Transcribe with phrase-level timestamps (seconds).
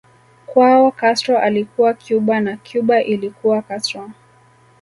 [0.45, 4.11] Kwao Castro alikuwa Cuba na Cuba ilikuwa Castro